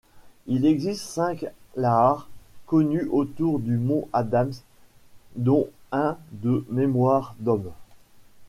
Il 0.47 0.65
existe 0.65 1.03
cinq 1.03 1.45
lahars 1.75 2.27
connus 2.65 3.07
autour 3.11 3.59
du 3.59 3.77
mont 3.77 4.09
Adams, 4.13 4.51
dont 5.35 5.67
un 5.91 6.17
de 6.31 6.65
mémoire 6.71 7.35
d'homme. 7.37 7.69